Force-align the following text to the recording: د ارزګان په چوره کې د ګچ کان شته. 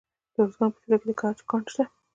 د 0.33 0.35
ارزګان 0.43 0.69
په 0.73 0.79
چوره 0.81 0.97
کې 1.01 1.05
د 1.09 1.11
ګچ 1.19 1.37
کان 1.49 1.63
شته. 1.71 1.83